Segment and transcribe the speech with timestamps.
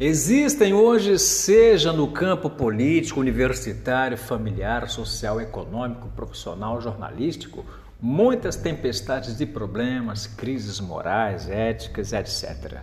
[0.00, 7.64] Existem hoje, seja no campo político, universitário, familiar, social, econômico, profissional, jornalístico,
[8.00, 12.80] muitas tempestades de problemas, crises morais, éticas, etc.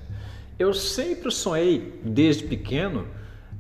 [0.58, 3.08] Eu sempre sonhei, desde pequeno,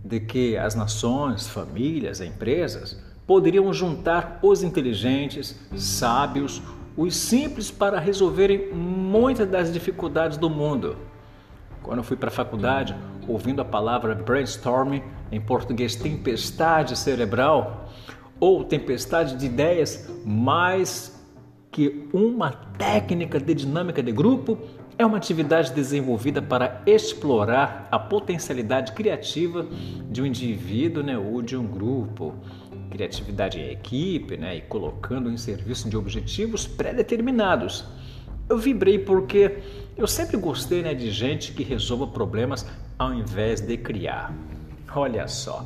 [0.05, 2.97] de que as nações, famílias, empresas
[3.27, 6.61] poderiam juntar os inteligentes, sábios,
[6.95, 10.97] os simples para resolverem muitas das dificuldades do mundo.
[11.81, 12.95] Quando eu fui para a faculdade,
[13.27, 15.01] ouvindo a palavra brainstorming,
[15.31, 17.89] em português tempestade cerebral,
[18.39, 21.19] ou tempestade de ideias, mais
[21.71, 24.57] que uma técnica de dinâmica de grupo,
[24.97, 29.65] é uma atividade desenvolvida para explorar a potencialidade criativa
[30.11, 32.35] de um indivíduo né, ou de um grupo.
[32.89, 37.85] Criatividade em equipe né, e colocando em serviço de objetivos pré-determinados.
[38.49, 39.59] Eu vibrei porque
[39.99, 42.65] eu sempre gostei né, de gente que resolva problemas
[42.97, 44.33] ao invés de criar.
[44.95, 45.65] Olha só,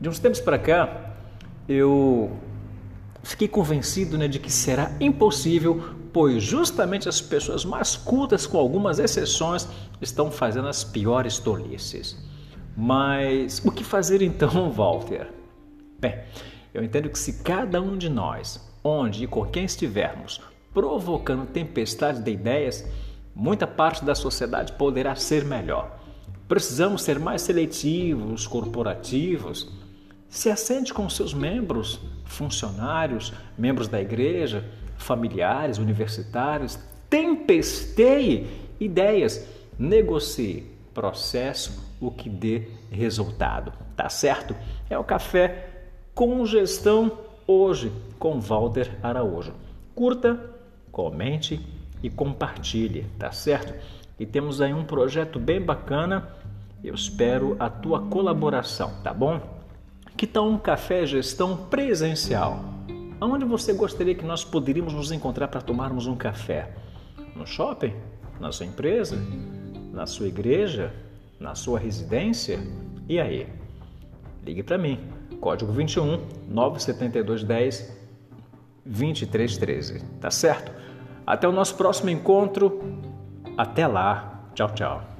[0.00, 1.14] de uns tempos para cá
[1.68, 2.36] eu
[3.22, 8.98] fiquei convencido né, de que será impossível, pois justamente as pessoas mais cultas, com algumas
[8.98, 9.68] exceções,
[10.00, 12.18] estão fazendo as piores tolices.
[12.76, 15.28] Mas o que fazer então, Walter?
[16.00, 16.18] Bem,
[16.74, 20.40] eu entendo que se cada um de nós, onde e com quem estivermos,
[20.74, 22.84] provocando tempestades de ideias,
[23.40, 25.98] muita parte da sociedade poderá ser melhor.
[26.46, 29.72] Precisamos ser mais seletivos, corporativos.
[30.28, 34.62] Se assente com seus membros, funcionários, membros da igreja,
[34.98, 38.46] familiares, universitários, tempesteie
[38.78, 43.72] ideias, negocie processo, o que dê resultado.
[43.96, 44.54] Tá certo?
[44.90, 49.54] É o café com gestão hoje com Walter Araújo.
[49.94, 50.38] Curta,
[50.92, 53.74] comente e compartilhe, tá certo?
[54.18, 56.28] E temos aí um projeto bem bacana.
[56.82, 59.40] Eu espero a tua colaboração, tá bom?
[60.16, 62.62] Que tal um café gestão presencial?
[63.20, 66.72] Aonde você gostaria que nós poderíamos nos encontrar para tomarmos um café?
[67.34, 67.94] No shopping?
[68.38, 69.16] Na sua empresa?
[69.92, 70.92] Na sua igreja?
[71.38, 72.58] Na sua residência?
[73.08, 73.46] E aí?
[74.44, 74.98] Ligue para mim.
[75.40, 77.96] Código 21 972 10
[78.84, 80.04] 2313.
[80.20, 80.72] Tá certo?
[81.26, 82.80] Até o nosso próximo encontro.
[83.56, 84.44] Até lá.
[84.54, 85.19] Tchau, tchau.